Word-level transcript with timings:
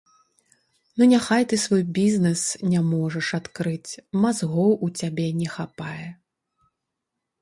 Ну, 0.97 1.03
няхай 1.11 1.43
ты 1.51 1.59
свой 1.65 1.83
бізнэс 1.97 2.41
не 2.71 2.81
можаш 2.93 3.27
адкрыць, 3.41 3.99
мазгоў 4.25 4.71
у 4.89 4.93
цябе 5.01 5.27
не 5.43 5.47
хапае. 5.57 6.07